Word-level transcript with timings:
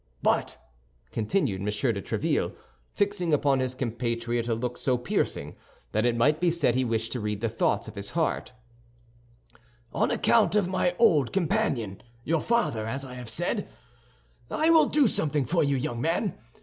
"But," 0.23 0.57
continued 1.11 1.59
M. 1.61 1.65
de 1.65 1.71
Tréville, 2.01 2.55
fixing 2.91 3.35
upon 3.35 3.59
his 3.59 3.75
compatriot 3.75 4.47
a 4.47 4.55
look 4.55 4.79
so 4.79 4.97
piercing 4.97 5.55
that 5.91 6.05
it 6.07 6.15
might 6.17 6.39
be 6.41 6.49
said 6.49 6.73
he 6.73 6.83
wished 6.83 7.11
to 7.11 7.19
read 7.19 7.39
the 7.39 7.49
thoughts 7.49 7.87
of 7.87 7.93
his 7.93 8.09
heart, 8.09 8.51
"on 9.93 10.09
account 10.09 10.55
of 10.55 10.67
my 10.67 10.95
old 10.97 11.31
companion, 11.31 12.01
your 12.23 12.41
father, 12.41 12.87
as 12.87 13.05
I 13.05 13.13
have 13.13 13.29
said, 13.29 13.69
I 14.49 14.71
will 14.71 14.87
do 14.87 15.07
something 15.07 15.45
for 15.45 15.63
you, 15.63 15.77
young 15.77 16.01
man. 16.01 16.35